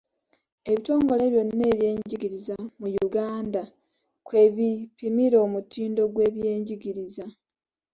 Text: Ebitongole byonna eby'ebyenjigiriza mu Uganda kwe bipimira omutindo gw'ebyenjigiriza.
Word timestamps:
Ebitongole 0.69 1.23
byonna 1.33 1.53
eby'ebyenjigiriza 1.55 2.55
mu 2.79 2.87
Uganda 3.07 3.61
kwe 4.27 4.43
bipimira 4.55 5.37
omutindo 5.45 6.01
gw'ebyenjigiriza. 6.13 7.25